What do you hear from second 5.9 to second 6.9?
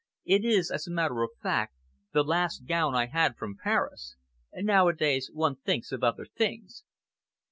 of other things."